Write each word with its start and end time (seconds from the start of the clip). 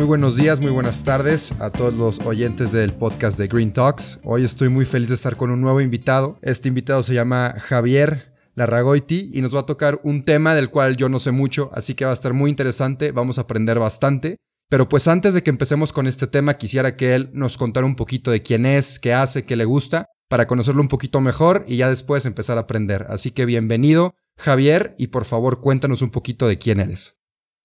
Muy 0.00 0.06
buenos 0.06 0.34
días, 0.34 0.60
muy 0.60 0.70
buenas 0.70 1.04
tardes 1.04 1.52
a 1.60 1.68
todos 1.68 1.92
los 1.92 2.20
oyentes 2.20 2.72
del 2.72 2.94
podcast 2.94 3.36
de 3.36 3.48
Green 3.48 3.70
Talks. 3.70 4.18
Hoy 4.24 4.44
estoy 4.44 4.70
muy 4.70 4.86
feliz 4.86 5.10
de 5.10 5.14
estar 5.14 5.36
con 5.36 5.50
un 5.50 5.60
nuevo 5.60 5.82
invitado. 5.82 6.38
Este 6.40 6.68
invitado 6.68 7.02
se 7.02 7.12
llama 7.12 7.54
Javier 7.58 8.32
Larragoiti 8.54 9.30
y 9.34 9.42
nos 9.42 9.54
va 9.54 9.60
a 9.60 9.66
tocar 9.66 10.00
un 10.02 10.24
tema 10.24 10.54
del 10.54 10.70
cual 10.70 10.96
yo 10.96 11.10
no 11.10 11.18
sé 11.18 11.32
mucho, 11.32 11.68
así 11.74 11.94
que 11.94 12.06
va 12.06 12.12
a 12.12 12.14
estar 12.14 12.32
muy 12.32 12.48
interesante, 12.48 13.12
vamos 13.12 13.36
a 13.36 13.42
aprender 13.42 13.78
bastante. 13.78 14.38
Pero 14.70 14.88
pues 14.88 15.06
antes 15.06 15.34
de 15.34 15.42
que 15.42 15.50
empecemos 15.50 15.92
con 15.92 16.06
este 16.06 16.26
tema, 16.26 16.54
quisiera 16.54 16.96
que 16.96 17.14
él 17.14 17.28
nos 17.34 17.58
contara 17.58 17.84
un 17.84 17.94
poquito 17.94 18.30
de 18.30 18.42
quién 18.42 18.64
es, 18.64 18.98
qué 18.98 19.12
hace, 19.12 19.44
qué 19.44 19.54
le 19.54 19.66
gusta, 19.66 20.06
para 20.30 20.46
conocerlo 20.46 20.80
un 20.80 20.88
poquito 20.88 21.20
mejor 21.20 21.66
y 21.68 21.76
ya 21.76 21.90
después 21.90 22.24
empezar 22.24 22.56
a 22.56 22.62
aprender. 22.62 23.04
Así 23.10 23.32
que 23.32 23.44
bienvenido, 23.44 24.14
Javier, 24.38 24.94
y 24.96 25.08
por 25.08 25.26
favor 25.26 25.60
cuéntanos 25.60 26.00
un 26.00 26.10
poquito 26.10 26.48
de 26.48 26.56
quién 26.56 26.80
eres. 26.80 27.19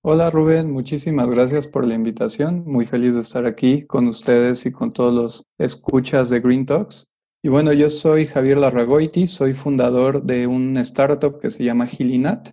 Hola 0.08 0.30
Rubén, 0.30 0.70
muchísimas 0.70 1.32
gracias 1.32 1.66
por 1.66 1.84
la 1.84 1.96
invitación. 1.96 2.64
Muy 2.68 2.86
feliz 2.86 3.16
de 3.16 3.22
estar 3.22 3.48
aquí 3.48 3.88
con 3.88 4.08
ustedes 4.08 4.68
y 4.68 4.72
con 4.72 4.94
todos 4.94 5.12
los 5.12 5.44
escuchas 5.58 6.30
de 6.30 6.42
Green 6.42 6.68
Talks. 6.68 7.08
Y 7.42 7.50
bueno, 7.50 7.74
yo 7.74 7.90
soy 7.90 8.28
Javier 8.28 8.60
Larragoiti, 8.60 9.26
soy 9.26 9.56
fundador 9.56 10.22
de 10.22 10.46
un 10.46 10.78
startup 10.78 11.40
que 11.40 11.50
se 11.50 11.64
llama 11.64 11.88
Gilinat. 11.88 12.52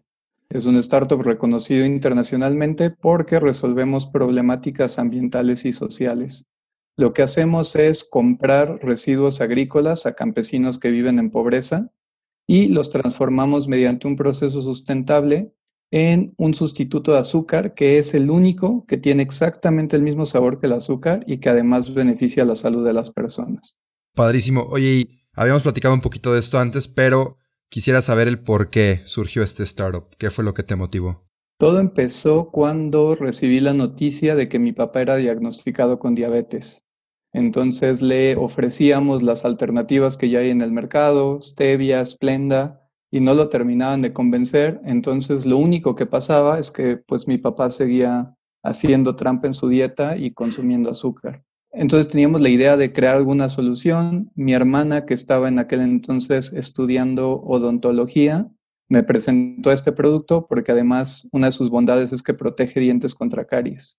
Es 0.48 0.64
un 0.64 0.76
startup 0.76 1.20
reconocido 1.20 1.84
internacionalmente 1.84 2.88
porque 2.88 3.38
resolvemos 3.38 4.06
problemáticas 4.06 4.98
ambientales 4.98 5.66
y 5.66 5.72
sociales. 5.72 6.46
Lo 6.96 7.12
que 7.12 7.20
hacemos 7.20 7.76
es 7.76 8.02
comprar 8.02 8.78
residuos 8.80 9.42
agrícolas 9.42 10.06
a 10.06 10.14
campesinos 10.14 10.78
que 10.78 10.90
viven 10.90 11.18
en 11.18 11.30
pobreza 11.30 11.92
y 12.46 12.68
los 12.68 12.88
transformamos 12.88 13.68
mediante 13.68 14.08
un 14.08 14.16
proceso 14.16 14.62
sustentable 14.62 15.52
en 15.92 16.34
un 16.36 16.54
sustituto 16.54 17.12
de 17.12 17.18
azúcar 17.18 17.74
que 17.74 17.98
es 17.98 18.14
el 18.14 18.30
único 18.30 18.84
que 18.86 18.96
tiene 18.96 19.22
exactamente 19.22 19.94
el 19.94 20.02
mismo 20.02 20.26
sabor 20.26 20.58
que 20.58 20.66
el 20.66 20.72
azúcar 20.72 21.22
y 21.28 21.38
que 21.38 21.50
además 21.50 21.94
beneficia 21.94 22.44
la 22.44 22.56
salud 22.56 22.84
de 22.84 22.92
las 22.92 23.12
personas. 23.12 23.78
Padrísimo. 24.14 24.66
Oye, 24.68 25.22
habíamos 25.34 25.62
platicado 25.62 25.94
un 25.94 26.00
poquito 26.00 26.32
de 26.32 26.40
esto 26.40 26.58
antes, 26.58 26.88
pero 26.88 27.38
Quisiera 27.72 28.02
saber 28.02 28.28
el 28.28 28.38
por 28.38 28.68
qué 28.68 29.00
surgió 29.06 29.42
este 29.42 29.62
startup. 29.62 30.14
¿Qué 30.18 30.28
fue 30.28 30.44
lo 30.44 30.52
que 30.52 30.62
te 30.62 30.76
motivó? 30.76 31.24
Todo 31.58 31.80
empezó 31.80 32.50
cuando 32.50 33.14
recibí 33.14 33.60
la 33.60 33.72
noticia 33.72 34.36
de 34.36 34.50
que 34.50 34.58
mi 34.58 34.74
papá 34.74 35.00
era 35.00 35.16
diagnosticado 35.16 35.98
con 35.98 36.14
diabetes. 36.14 36.84
Entonces 37.32 38.02
le 38.02 38.36
ofrecíamos 38.36 39.22
las 39.22 39.46
alternativas 39.46 40.18
que 40.18 40.28
ya 40.28 40.40
hay 40.40 40.50
en 40.50 40.60
el 40.60 40.70
mercado, 40.70 41.40
stevia, 41.40 42.04
splenda, 42.04 42.81
y 43.12 43.20
no 43.20 43.34
lo 43.34 43.50
terminaban 43.50 44.00
de 44.00 44.12
convencer. 44.12 44.80
Entonces 44.84 45.44
lo 45.46 45.58
único 45.58 45.94
que 45.94 46.06
pasaba 46.06 46.58
es 46.58 46.72
que 46.72 46.96
pues 46.96 47.28
mi 47.28 47.36
papá 47.38 47.70
seguía 47.70 48.34
haciendo 48.64 49.14
trampa 49.14 49.46
en 49.46 49.54
su 49.54 49.68
dieta 49.68 50.16
y 50.16 50.32
consumiendo 50.32 50.90
azúcar. 50.90 51.44
Entonces 51.72 52.10
teníamos 52.10 52.40
la 52.40 52.48
idea 52.48 52.76
de 52.76 52.92
crear 52.92 53.16
alguna 53.16 53.50
solución. 53.50 54.30
Mi 54.34 54.54
hermana, 54.54 55.04
que 55.04 55.14
estaba 55.14 55.48
en 55.48 55.58
aquel 55.58 55.82
entonces 55.82 56.52
estudiando 56.54 57.40
odontología, 57.42 58.50
me 58.88 59.02
presentó 59.02 59.72
este 59.72 59.92
producto 59.92 60.46
porque 60.46 60.72
además 60.72 61.28
una 61.32 61.46
de 61.46 61.52
sus 61.52 61.68
bondades 61.68 62.12
es 62.14 62.22
que 62.22 62.34
protege 62.34 62.80
dientes 62.80 63.14
contra 63.14 63.44
caries. 63.44 63.98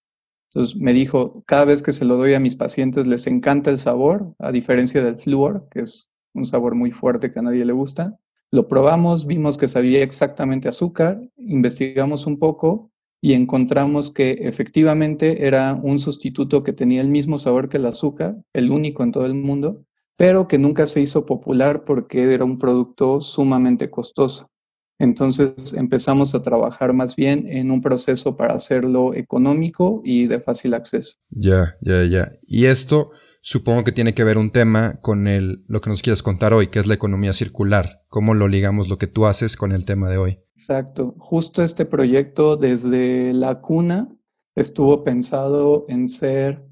Entonces 0.50 0.76
me 0.76 0.94
dijo, 0.94 1.44
cada 1.46 1.66
vez 1.66 1.84
que 1.84 1.94
se 1.94 2.06
lo 2.06 2.16
doy 2.16 2.34
a 2.34 2.40
mis 2.40 2.56
pacientes 2.56 3.06
les 3.06 3.28
encanta 3.28 3.70
el 3.70 3.78
sabor, 3.78 4.34
a 4.40 4.52
diferencia 4.52 5.04
del 5.04 5.18
flúor, 5.18 5.68
que 5.70 5.82
es 5.82 6.12
un 6.34 6.46
sabor 6.46 6.74
muy 6.74 6.92
fuerte 6.92 7.32
que 7.32 7.40
a 7.40 7.44
nadie 7.44 7.66
le 7.66 7.74
gusta. 7.74 8.20
Lo 8.54 8.68
probamos, 8.68 9.26
vimos 9.26 9.58
que 9.58 9.68
sabía 9.68 10.04
exactamente 10.04 10.70
azúcar, 10.70 11.20
investigamos 11.38 12.28
un 12.28 12.38
poco 12.38 12.92
y 13.20 13.34
encontramos 13.34 14.12
que 14.12 14.34
efectivamente 14.42 15.48
era 15.48 15.74
un 15.74 15.98
sustituto 15.98 16.64
que 16.64 16.72
tenía 16.72 17.02
el 17.02 17.08
mismo 17.08 17.40
sabor 17.40 17.68
que 17.68 17.78
el 17.78 17.88
azúcar, 17.88 18.38
el 18.54 18.70
único 18.70 19.02
en 19.02 19.12
todo 19.12 19.26
el 19.26 19.34
mundo, 19.34 19.88
pero 20.18 20.48
que 20.48 20.60
nunca 20.60 20.86
se 20.86 21.02
hizo 21.02 21.26
popular 21.26 21.84
porque 21.84 22.32
era 22.32 22.46
un 22.46 22.60
producto 22.60 23.22
sumamente 23.22 23.90
costoso. 23.90 24.52
Entonces 25.00 25.74
empezamos 25.74 26.36
a 26.36 26.44
trabajar 26.44 26.94
más 26.94 27.16
bien 27.16 27.48
en 27.50 27.72
un 27.72 27.82
proceso 27.82 28.38
para 28.38 28.54
hacerlo 28.54 29.16
económico 29.16 30.04
y 30.06 30.28
de 30.28 30.40
fácil 30.40 30.76
acceso. 30.76 31.16
Ya, 31.32 31.76
ya, 31.82 32.06
ya. 32.06 32.32
Y 32.44 32.66
esto 32.66 33.14
supongo 33.44 33.84
que 33.84 33.92
tiene 33.92 34.14
que 34.14 34.24
ver 34.24 34.38
un 34.38 34.52
tema 34.52 35.02
con 35.02 35.28
el, 35.28 35.66
lo 35.68 35.82
que 35.82 35.90
nos 35.90 36.02
quieres 36.02 36.24
contar 36.24 36.54
hoy, 36.54 36.68
que 36.68 36.80
es 36.80 36.88
la 36.88 36.94
economía 36.94 37.34
circular. 37.34 38.04
¿Cómo 38.08 38.34
lo 38.34 38.48
ligamos 38.48 38.88
lo 38.88 38.98
que 38.98 39.08
tú 39.08 39.26
haces 39.26 39.58
con 39.58 39.74
el 39.74 39.86
tema 39.86 40.10
de 40.10 40.18
hoy? 40.18 40.40
Exacto. 40.56 41.14
Justo 41.20 41.62
este 41.62 41.86
proyecto 41.86 42.56
desde 42.56 43.34
la 43.34 43.60
cuna 43.60 44.16
estuvo 44.56 45.04
pensado 45.04 45.86
en 45.90 46.08
ser 46.08 46.66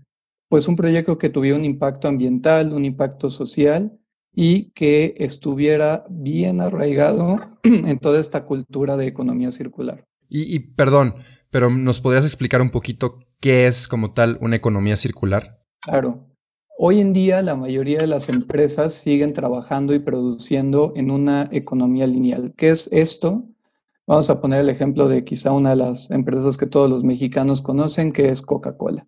pues 0.48 0.68
un 0.70 0.78
proyecto 0.78 1.18
que 1.18 1.30
tuviera 1.30 1.58
un 1.58 1.66
impacto 1.66 2.08
ambiental, 2.08 2.74
un 2.74 2.86
impacto 2.86 3.30
social 3.30 4.00
y 4.34 4.72
que 4.72 5.14
estuviera 5.18 6.06
bien 6.10 6.62
arraigado 6.62 7.40
en 7.64 8.00
toda 8.00 8.22
esta 8.22 8.46
cultura 8.46 8.96
de 8.96 9.08
economía 9.08 9.52
circular. 9.52 10.06
Y, 10.30 10.56
y 10.56 10.60
perdón, 10.60 11.16
pero 11.50 11.70
¿nos 11.70 12.00
podrías 12.00 12.24
explicar 12.24 12.62
un 12.62 12.70
poquito 12.70 13.20
qué 13.42 13.68
es 13.68 13.90
como 13.90 14.14
tal 14.14 14.38
una 14.40 14.56
economía 14.56 14.96
circular? 14.96 15.60
Claro. 15.82 16.31
Hoy 16.84 17.00
en 17.00 17.14
día 17.14 17.44
la 17.44 17.56
mayoría 17.56 18.00
de 18.00 18.08
las 18.08 18.28
empresas 18.28 18.96
siguen 18.96 19.34
trabajando 19.34 19.94
y 19.94 20.00
produciendo 20.00 20.94
en 20.96 21.12
una 21.12 21.48
economía 21.52 22.08
lineal. 22.08 22.56
¿Qué 22.58 22.72
es 22.72 22.90
esto? 22.92 23.44
Vamos 24.08 24.32
a 24.32 24.42
poner 24.42 24.62
el 24.62 24.70
ejemplo 24.70 25.08
de 25.08 25.24
quizá 25.24 25.52
una 25.52 25.70
de 25.70 25.76
las 25.76 26.10
empresas 26.10 26.58
que 26.58 26.66
todos 26.66 26.90
los 26.90 27.04
mexicanos 27.04 27.62
conocen, 27.62 28.12
que 28.12 28.30
es 28.30 28.42
Coca-Cola. 28.42 29.08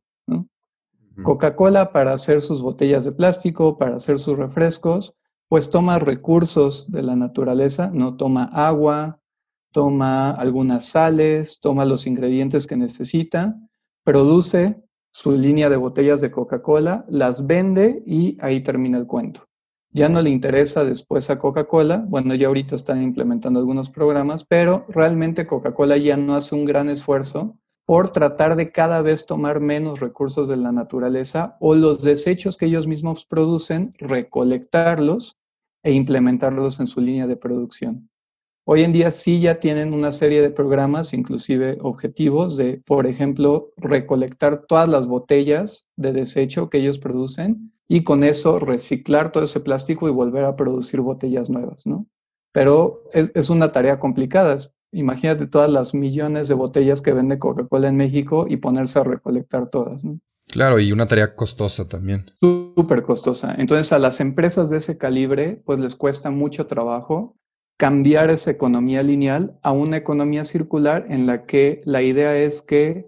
Coca-Cola 1.23 1.91
para 1.91 2.13
hacer 2.13 2.41
sus 2.41 2.61
botellas 2.61 3.05
de 3.05 3.11
plástico, 3.11 3.75
para 3.79 3.95
hacer 3.95 4.19
sus 4.19 4.37
refrescos, 4.37 5.15
pues 5.47 5.71
toma 5.71 5.97
recursos 5.97 6.91
de 6.91 7.01
la 7.01 7.15
naturaleza, 7.15 7.89
no 7.91 8.17
toma 8.17 8.51
agua, 8.53 9.19
toma 9.71 10.29
algunas 10.29 10.85
sales, 10.85 11.59
toma 11.59 11.85
los 11.85 12.05
ingredientes 12.05 12.67
que 12.67 12.77
necesita, 12.77 13.55
produce 14.03 14.82
su 15.13 15.31
línea 15.31 15.69
de 15.69 15.77
botellas 15.77 16.21
de 16.21 16.31
Coca-Cola, 16.31 17.05
las 17.07 17.45
vende 17.45 18.01
y 18.05 18.35
ahí 18.41 18.63
termina 18.63 18.97
el 18.97 19.05
cuento. 19.05 19.47
Ya 19.91 20.09
no 20.09 20.19
le 20.23 20.31
interesa 20.31 20.83
después 20.83 21.29
a 21.29 21.37
Coca-Cola, 21.37 22.03
bueno, 22.07 22.33
ya 22.33 22.47
ahorita 22.47 22.73
están 22.73 23.03
implementando 23.03 23.59
algunos 23.59 23.91
programas, 23.91 24.43
pero 24.43 24.87
realmente 24.89 25.45
Coca-Cola 25.45 25.97
ya 25.97 26.17
no 26.17 26.33
hace 26.33 26.55
un 26.55 26.65
gran 26.65 26.89
esfuerzo 26.89 27.59
por 27.85 28.09
tratar 28.09 28.55
de 28.55 28.71
cada 28.71 29.03
vez 29.03 29.27
tomar 29.27 29.59
menos 29.59 29.99
recursos 29.99 30.47
de 30.47 30.57
la 30.57 30.71
naturaleza 30.71 31.57
o 31.59 31.75
los 31.75 32.01
desechos 32.01 32.57
que 32.57 32.65
ellos 32.65 32.87
mismos 32.87 33.27
producen, 33.27 33.93
recolectarlos 33.99 35.37
e 35.83 35.91
implementarlos 35.91 36.79
en 36.79 36.87
su 36.87 37.01
línea 37.01 37.27
de 37.27 37.37
producción. 37.37 38.09
Hoy 38.65 38.83
en 38.83 38.93
día 38.93 39.11
sí 39.11 39.41
ya 39.41 39.59
tienen 39.59 39.93
una 39.93 40.11
serie 40.13 40.41
de 40.41 40.49
programas, 40.49 41.13
inclusive 41.13 41.77
objetivos 41.81 42.55
de, 42.55 42.81
por 42.85 43.07
ejemplo, 43.07 43.71
recolectar 43.75 44.65
todas 44.65 44.87
las 44.87 45.05
botellas 45.05 45.87
de 45.97 46.13
desecho 46.13 46.69
que 46.69 46.77
ellos 46.77 46.97
producen 46.97 47.73
y 47.89 48.05
con 48.05 48.23
eso 48.23 48.59
reciclar 48.59 49.33
todo 49.33 49.43
ese 49.43 49.59
plástico 49.59 50.07
y 50.07 50.11
volver 50.11 50.45
a 50.45 50.55
producir 50.55 51.01
botellas 51.01 51.49
nuevas, 51.49 51.85
¿no? 51.85 52.07
Pero 52.53 53.03
es, 53.11 53.49
una 53.49 53.73
tarea 53.73 53.99
complicada. 53.99 54.55
Imagínate 54.93 55.47
todas 55.47 55.69
las 55.69 55.93
millones 55.93 56.47
de 56.47 56.53
botellas 56.53 57.01
que 57.01 57.11
vende 57.11 57.39
Coca-Cola 57.39 57.89
en 57.89 57.97
México 57.97 58.45
y 58.47 58.57
ponerse 58.57 58.99
a 58.99 59.03
recolectar 59.03 59.69
todas, 59.69 60.05
¿no? 60.05 60.19
Claro, 60.47 60.79
y 60.79 60.91
una 60.91 61.07
tarea 61.07 61.35
costosa 61.35 61.89
también. 61.89 62.31
Súper 62.41 63.03
costosa. 63.03 63.55
Entonces 63.57 63.91
a 63.91 63.99
las 63.99 64.21
empresas 64.21 64.69
de 64.69 64.77
ese 64.77 64.97
calibre, 64.97 65.61
pues 65.65 65.79
les 65.79 65.95
cuesta 65.95 66.29
mucho 66.29 66.67
trabajo 66.67 67.35
cambiar 67.77 68.29
esa 68.29 68.51
economía 68.51 69.03
lineal 69.03 69.57
a 69.61 69.71
una 69.71 69.97
economía 69.97 70.45
circular 70.45 71.05
en 71.09 71.25
la 71.25 71.45
que 71.45 71.81
la 71.85 72.01
idea 72.01 72.37
es 72.37 72.61
que 72.61 73.05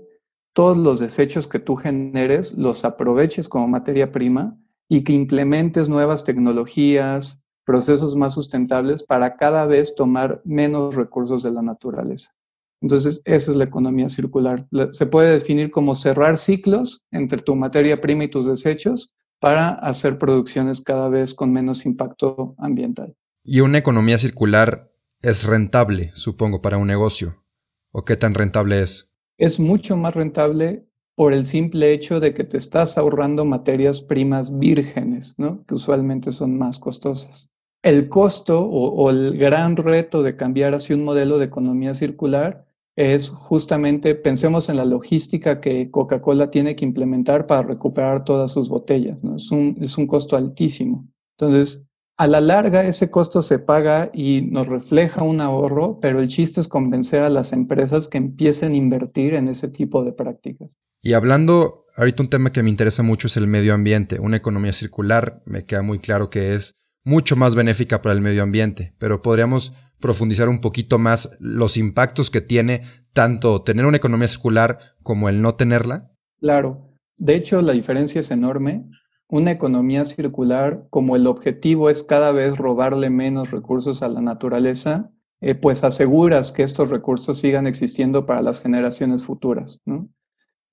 todos 0.54 0.78
los 0.78 1.00
desechos 1.00 1.48
que 1.48 1.60
tú 1.60 1.76
generes 1.76 2.54
los 2.54 2.86
aproveches 2.86 3.50
como 3.50 3.68
materia 3.68 4.12
prima 4.12 4.58
y 4.88 5.04
que 5.04 5.14
implementes 5.14 5.90
nuevas 5.90 6.24
tecnologías, 6.24 7.42
procesos 7.66 8.16
más 8.16 8.34
sustentables 8.34 9.04
para 9.04 9.36
cada 9.36 9.66
vez 9.66 9.96
tomar 9.96 10.42
menos 10.46 10.96
recursos 10.96 11.44
de 11.44 11.52
la 11.52 11.62
naturaleza. 11.62 12.34
Entonces, 12.82 13.22
esa 13.26 13.52
es 13.52 13.58
la 13.58 13.64
economía 13.64 14.10
circular. 14.10 14.68
Se 14.92 15.08
puede 15.08 15.32
definir 15.32 15.72
como 15.72 15.96
cerrar 15.96 16.38
ciclos 16.38 17.02
entre 17.12 17.42
tu 17.42 17.56
materia 17.56 18.00
prima 18.00 18.26
y 18.26 18.28
tus 18.28 18.46
desechos 18.46 19.12
para 19.40 19.70
hacer 19.70 20.18
producciones 20.18 20.82
cada 20.82 21.10
vez 21.10 21.34
con 21.34 21.52
menos 21.52 21.86
impacto 21.86 22.56
ambiental. 22.58 23.16
¿Y 23.47 23.59
una 23.59 23.77
economía 23.77 24.18
circular 24.18 24.92
es 25.21 25.44
rentable, 25.44 26.09
supongo, 26.15 26.63
para 26.63 26.80
un 26.80 26.88
negocio? 26.88 27.44
¿O 27.92 28.03
qué 28.03 28.18
tan 28.18 28.33
rentable 28.33 28.81
es? 28.81 29.12
Es 29.38 29.59
mucho 29.59 29.95
más 29.95 30.15
rentable 30.15 30.88
por 31.13 31.31
el 31.31 31.45
simple 31.45 31.94
hecho 31.94 32.19
de 32.19 32.33
que 32.33 32.44
te 32.44 32.57
estás 32.57 32.97
ahorrando 32.97 33.45
materias 33.45 34.01
primas 34.01 34.57
vírgenes, 34.57 35.36
¿no? 35.38 35.63
que 35.68 35.75
usualmente 35.75 36.31
son 36.31 36.57
más 36.57 36.80
costosas. 36.80 37.51
El 37.83 38.09
costo 38.09 38.65
o, 38.68 39.12
el 39.12 39.38
gran 39.38 39.77
reto 39.77 40.24
de 40.24 40.36
cambiar 40.36 40.74
hacia 40.74 40.95
un 40.95 41.03
modelo 41.03 41.38
de 41.38 41.45
economía 41.45 41.94
circular 41.94 42.65
es 42.95 43.30
justamente, 43.30 44.15
pensemos 44.15 44.69
en 44.69 44.77
la 44.77 44.86
logística 44.86 45.62
que 45.62 45.92
Coca-Cola 45.92 46.50
tiene 46.50 46.75
que 46.75 46.86
implementar 46.86 47.45
para 47.45 47.62
recuperar 47.62 48.25
todas 48.25 48.51
sus 48.51 48.69
botellas, 48.69 49.24
¿no? 49.24 49.36
Es 49.36 49.51
un, 49.51 49.77
es 49.81 50.00
un 50.00 50.07
costo 50.07 50.36
altísimo. 50.36 51.07
Entonces, 51.38 51.88
a 52.18 52.28
la 52.28 52.42
larga 52.42 52.86
ese 52.86 53.12
costo 53.12 53.42
se 53.42 53.60
paga 53.60 54.10
y 54.14 54.42
nos 54.44 54.68
refleja 54.68 55.24
un 55.24 55.42
ahorro, 55.42 56.00
pero 56.00 56.20
el 56.20 56.28
chiste 56.28 56.62
es 56.62 56.68
convencer 56.68 57.22
a 57.22 57.30
las 57.30 57.52
empresas 57.52 58.08
que 58.08 58.18
empiecen 58.18 58.72
a 58.72 58.78
invertir 58.78 59.34
en 59.34 59.48
ese 59.48 59.68
tipo 59.68 60.04
de 60.04 60.14
prácticas. 60.14 60.78
Y 61.02 61.14
hablando, 61.14 61.86
ahorita 61.98 62.24
un 62.24 62.30
tema 62.30 62.52
que 62.52 62.64
me 62.64 62.70
interesa 62.70 63.04
mucho 63.04 63.28
es 63.28 63.38
el 63.38 63.48
medio 63.48 63.74
ambiente. 63.74 64.20
Una 64.20 64.38
economía 64.38 64.74
circular 64.74 65.44
me 65.46 65.66
queda 65.66 65.82
muy 65.82 66.00
claro 66.00 66.30
que 66.30 66.54
es 66.54 66.78
mucho 67.04 67.36
más 67.36 67.54
benéfica 67.54 68.02
para 68.02 68.14
el 68.14 68.22
medio 68.22 68.44
ambiente, 68.44 68.96
pero 68.98 69.22
podríamos 69.22 69.74
profundizar 70.00 70.50
un 70.50 70.62
poquito 70.62 70.98
más 70.98 71.38
los 71.40 71.78
impactos 71.78 72.30
que 72.30 72.42
tiene 72.42 72.84
tanto 73.14 73.64
tener 73.64 73.86
una 73.86 73.98
economía 73.98 74.28
circular 74.28 74.80
como 75.02 75.30
el 75.30 75.42
no 75.42 75.56
tenerla? 75.56 76.12
Claro. 76.40 76.92
De 77.18 77.36
hecho, 77.36 77.62
la 77.62 77.74
diferencia 77.74 78.20
es 78.20 78.30
enorme. 78.30 78.86
Una 79.27 79.51
economía 79.51 80.06
circular, 80.06 80.88
como 80.89 81.16
el 81.16 81.27
objetivo 81.27 81.89
es 81.89 82.04
cada 82.04 82.31
vez 82.31 82.57
robarle 82.57 83.10
menos 83.10 83.51
recursos 83.51 84.04
a 84.04 84.07
la 84.07 84.22
naturaleza, 84.22 85.12
eh, 85.42 85.56
pues 85.56 85.83
aseguras 85.83 86.51
que 86.51 86.63
estos 86.63 86.89
recursos 86.89 87.39
sigan 87.39 87.68
existiendo 87.68 88.25
para 88.25 88.42
las 88.42 88.62
generaciones 88.62 89.25
futuras. 89.25 89.81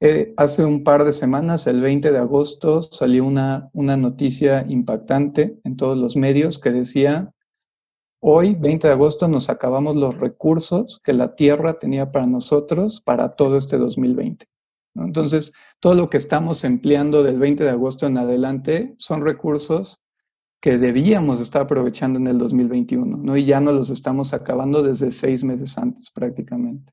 Eh, 0.00 0.34
hace 0.36 0.64
un 0.64 0.84
par 0.84 1.04
de 1.04 1.12
semanas, 1.12 1.66
el 1.66 1.80
20 1.80 2.10
de 2.10 2.18
agosto, 2.18 2.82
salió 2.82 3.24
una, 3.24 3.70
una 3.72 3.96
noticia 3.96 4.64
impactante 4.68 5.58
en 5.64 5.76
todos 5.76 5.96
los 5.96 6.16
medios 6.16 6.58
que 6.58 6.70
decía 6.70 7.32
Hoy, 8.24 8.54
20 8.54 8.86
de 8.86 8.92
agosto, 8.92 9.26
nos 9.26 9.50
acabamos 9.50 9.96
los 9.96 10.20
recursos 10.20 11.00
que 11.02 11.12
la 11.12 11.34
Tierra 11.34 11.80
tenía 11.80 12.12
para 12.12 12.24
nosotros 12.24 13.00
para 13.00 13.34
todo 13.34 13.56
este 13.56 13.78
2020. 13.78 14.46
Entonces, 14.94 15.52
todo 15.80 15.94
lo 15.94 16.10
que 16.10 16.16
estamos 16.16 16.64
empleando 16.64 17.22
del 17.22 17.38
20 17.38 17.64
de 17.64 17.70
agosto 17.70 18.06
en 18.06 18.18
adelante 18.18 18.94
son 18.98 19.22
recursos 19.22 20.00
que 20.60 20.78
debíamos 20.78 21.40
estar 21.40 21.62
aprovechando 21.62 22.18
en 22.18 22.28
el 22.28 22.38
2021, 22.38 23.16
¿no? 23.16 23.36
Y 23.36 23.44
ya 23.44 23.60
no 23.60 23.72
los 23.72 23.90
estamos 23.90 24.32
acabando 24.32 24.82
desde 24.82 25.10
seis 25.10 25.42
meses 25.42 25.76
antes 25.76 26.10
prácticamente. 26.10 26.92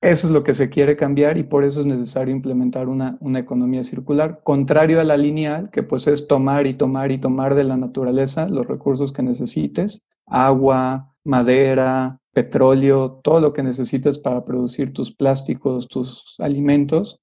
Eso 0.00 0.28
es 0.28 0.32
lo 0.32 0.44
que 0.44 0.54
se 0.54 0.70
quiere 0.70 0.96
cambiar 0.96 1.36
y 1.36 1.42
por 1.42 1.64
eso 1.64 1.80
es 1.80 1.86
necesario 1.86 2.34
implementar 2.34 2.88
una, 2.88 3.18
una 3.20 3.38
economía 3.38 3.84
circular, 3.84 4.40
contrario 4.42 5.00
a 5.00 5.04
la 5.04 5.16
lineal, 5.16 5.70
que 5.70 5.82
pues 5.82 6.06
es 6.06 6.26
tomar 6.26 6.66
y 6.66 6.74
tomar 6.74 7.10
y 7.10 7.18
tomar 7.18 7.54
de 7.54 7.64
la 7.64 7.76
naturaleza 7.76 8.48
los 8.48 8.66
recursos 8.66 9.12
que 9.12 9.22
necesites 9.22 10.02
agua, 10.30 11.12
madera, 11.24 12.20
petróleo, 12.32 13.20
todo 13.22 13.40
lo 13.40 13.52
que 13.52 13.62
necesites 13.62 14.18
para 14.18 14.44
producir 14.44 14.92
tus 14.92 15.12
plásticos, 15.12 15.88
tus 15.88 16.36
alimentos, 16.38 17.20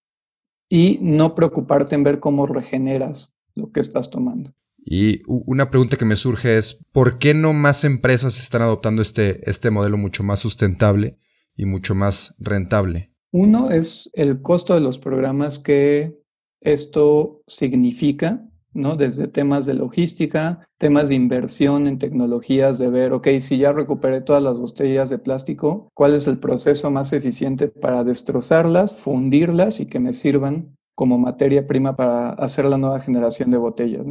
y 0.69 0.99
no 1.01 1.35
preocuparte 1.35 1.95
en 1.95 2.03
ver 2.03 2.19
cómo 2.19 2.45
regeneras 2.45 3.35
lo 3.55 3.71
que 3.71 3.79
estás 3.79 4.09
tomando. 4.09 4.53
Y 4.89 5.21
una 5.27 5.69
pregunta 5.69 5.97
que 5.97 6.05
me 6.05 6.15
surge 6.15 6.57
es, 6.57 6.85
¿por 6.93 7.19
qué 7.19 7.33
no 7.33 7.51
más 7.51 7.83
empresas 7.83 8.39
están 8.39 8.61
adoptando 8.61 9.01
este, 9.01 9.49
este 9.49 9.69
modelo 9.69 9.97
mucho 9.97 10.23
más 10.23 10.39
sustentable 10.39 11.17
y 11.57 11.65
mucho 11.65 11.93
más 11.93 12.35
rentable? 12.39 13.11
Uno 13.31 13.69
es 13.69 14.09
el 14.13 14.41
costo 14.41 14.73
de 14.75 14.79
los 14.79 14.97
programas 14.97 15.59
que 15.59 16.17
esto 16.61 17.43
significa 17.47 18.46
¿no? 18.77 18.95
Desde 18.95 19.27
temas 19.27 19.65
de 19.65 19.73
logística, 19.73 20.65
temas 20.77 21.09
de 21.09 21.15
inversión 21.15 21.87
en 21.87 21.99
tecnologías, 21.99 22.77
de 22.77 22.89
ver, 22.89 23.11
ok, 23.11 23.27
si 23.41 23.57
ya 23.57 23.73
recuperé 23.73 24.21
todas 24.21 24.41
las 24.41 24.57
botellas 24.57 25.09
de 25.09 25.17
plástico, 25.17 25.89
¿cuál 25.93 26.13
es 26.13 26.27
el 26.27 26.37
proceso 26.37 26.89
más 26.91 27.11
eficiente 27.11 27.67
para 27.67 28.03
destrozarlas, 28.03 28.95
fundirlas 28.95 29.79
y 29.79 29.87
que 29.87 29.99
me 29.99 30.13
sirvan 30.13 30.77
como 30.97 31.19
materia 31.19 31.67
prima 31.67 31.95
para 31.95 32.29
hacer 32.31 32.65
la 32.65 32.79
nueva 32.79 32.99
generación 32.99 33.51
de 33.51 33.57
botellas, 33.57 34.03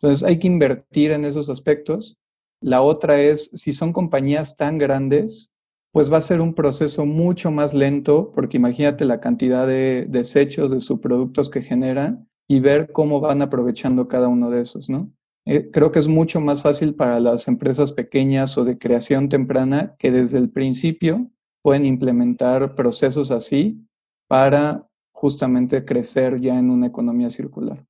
Entonces 0.00 0.22
hay 0.22 0.38
que 0.38 0.46
invertir 0.46 1.10
en 1.10 1.26
esos 1.26 1.50
aspectos. 1.50 2.16
La 2.62 2.80
otra 2.80 3.20
es, 3.20 3.50
si 3.52 3.74
son 3.74 3.92
compañías 3.92 4.56
tan 4.56 4.78
grandes, 4.78 5.52
pues 5.92 6.10
va 6.10 6.16
a 6.16 6.22
ser 6.22 6.40
un 6.40 6.54
proceso 6.54 7.04
mucho 7.04 7.50
más 7.50 7.74
lento, 7.74 8.32
porque 8.34 8.56
imagínate 8.56 9.04
la 9.04 9.20
cantidad 9.20 9.66
de 9.66 10.06
desechos 10.08 10.70
de 10.70 10.80
subproductos 10.80 11.50
que 11.50 11.60
generan 11.60 12.29
y 12.50 12.58
ver 12.58 12.90
cómo 12.90 13.20
van 13.20 13.42
aprovechando 13.42 14.08
cada 14.08 14.26
uno 14.26 14.50
de 14.50 14.60
esos, 14.60 14.90
¿no? 14.90 15.14
Eh, 15.46 15.70
creo 15.72 15.92
que 15.92 16.00
es 16.00 16.08
mucho 16.08 16.40
más 16.40 16.62
fácil 16.62 16.96
para 16.96 17.20
las 17.20 17.46
empresas 17.46 17.92
pequeñas 17.92 18.58
o 18.58 18.64
de 18.64 18.76
creación 18.76 19.28
temprana 19.28 19.94
que 20.00 20.10
desde 20.10 20.38
el 20.38 20.50
principio 20.50 21.30
pueden 21.62 21.86
implementar 21.86 22.74
procesos 22.74 23.30
así 23.30 23.86
para 24.26 24.88
justamente 25.12 25.84
crecer 25.84 26.40
ya 26.40 26.58
en 26.58 26.70
una 26.70 26.88
economía 26.88 27.30
circular. 27.30 27.86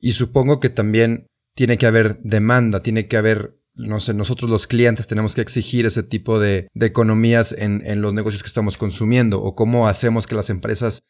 Y 0.00 0.12
supongo 0.12 0.58
que 0.58 0.68
también 0.68 1.28
tiene 1.54 1.78
que 1.78 1.86
haber 1.86 2.20
demanda, 2.22 2.82
tiene 2.82 3.06
que 3.06 3.16
haber, 3.16 3.56
no 3.74 4.00
sé, 4.00 4.14
nosotros 4.14 4.50
los 4.50 4.66
clientes 4.66 5.06
tenemos 5.06 5.36
que 5.36 5.42
exigir 5.42 5.86
ese 5.86 6.02
tipo 6.02 6.40
de, 6.40 6.66
economías 6.74 7.52
en, 7.56 7.86
en 7.86 8.02
los 8.02 8.14
negocios 8.14 8.42
que 8.42 8.48
estamos 8.48 8.76
consumiendo 8.76 9.40
o 9.40 9.54
cómo 9.54 9.86
hacemos 9.86 10.26
que 10.26 10.34
las 10.34 10.50
empresas 10.50 11.04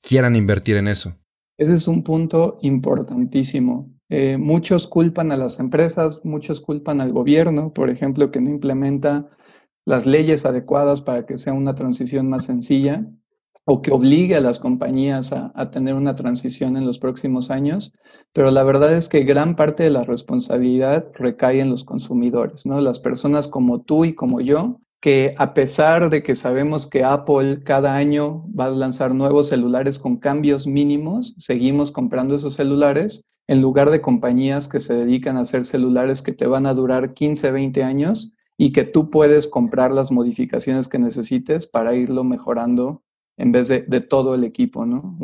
quieran 0.00 0.34
invertir 0.34 0.76
en 0.76 0.88
eso. 0.88 1.14
Ese 1.58 1.72
es 1.72 1.88
un 1.88 2.04
punto 2.04 2.58
importantísimo. 2.62 3.90
Eh, 4.08 4.38
muchos 4.38 4.86
culpan 4.86 5.32
a 5.32 5.36
las 5.36 5.58
empresas, 5.58 6.20
muchos 6.24 6.60
culpan 6.60 7.00
al 7.00 7.12
gobierno, 7.12 7.72
por 7.72 7.90
ejemplo, 7.90 8.30
que 8.30 8.40
no 8.40 8.48
implementa 8.48 9.28
las 9.84 10.06
leyes 10.06 10.46
adecuadas 10.46 11.02
para 11.02 11.26
que 11.26 11.36
sea 11.36 11.52
una 11.52 11.74
transición 11.74 12.28
más 12.28 12.44
sencilla 12.44 13.04
o 13.64 13.82
que 13.82 13.90
obligue 13.90 14.36
a 14.36 14.40
las 14.40 14.60
compañías 14.60 15.32
a, 15.32 15.52
a, 15.54 15.70
tener 15.70 15.94
una 15.94 16.14
transición 16.14 16.76
en 16.76 16.86
los 16.86 17.00
próximos 17.00 17.50
años, 17.50 17.92
pero 18.32 18.50
la 18.50 18.62
verdad 18.62 18.94
es 18.94 19.08
que 19.08 19.24
gran 19.24 19.56
parte 19.56 19.82
de 19.82 19.90
la 19.90 20.04
responsabilidad 20.04 21.06
recae 21.14 21.60
en 21.60 21.70
los 21.70 21.84
consumidores, 21.84 22.66
¿no? 22.66 22.80
Las 22.80 23.00
personas 23.00 23.48
como 23.48 23.82
tú 23.82 24.04
y 24.04 24.14
como 24.14 24.40
yo 24.40 24.80
que 25.00 25.34
a 25.38 25.54
pesar 25.54 26.10
de 26.10 26.22
que 26.22 26.34
sabemos 26.34 26.86
que 26.86 27.04
Apple 27.04 27.62
cada 27.62 27.94
año 27.96 28.44
va 28.58 28.66
a 28.66 28.70
lanzar 28.70 29.14
nuevos 29.14 29.48
celulares 29.48 29.98
con 29.98 30.16
cambios 30.16 30.66
mínimos, 30.66 31.34
seguimos 31.38 31.92
comprando 31.92 32.34
esos 32.34 32.54
celulares 32.54 33.24
en 33.46 33.62
lugar 33.62 33.90
de 33.90 34.00
compañías 34.00 34.68
que 34.68 34.80
se 34.80 34.94
dedican 34.94 35.36
a 35.36 35.40
hacer 35.40 35.64
celulares 35.64 36.20
que 36.20 36.32
te 36.32 36.46
van 36.46 36.66
a 36.66 36.74
durar 36.74 37.14
15, 37.14 37.50
20 37.50 37.82
años 37.82 38.32
y 38.58 38.72
que 38.72 38.84
tú 38.84 39.08
puedes 39.08 39.46
comprar 39.46 39.92
las 39.92 40.10
modificaciones 40.10 40.88
que 40.88 40.98
necesites 40.98 41.66
para 41.66 41.94
irlo 41.94 42.24
mejorando 42.24 43.02
en 43.38 43.52
vez 43.52 43.68
de, 43.68 44.00
todo 44.00 44.34
el 44.34 44.42
equipo, 44.42 44.84
¿no? 44.84 45.16